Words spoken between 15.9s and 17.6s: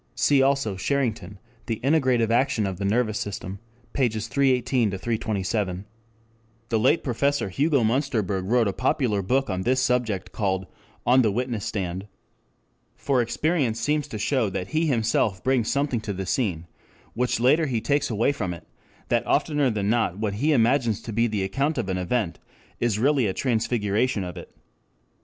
to the scene which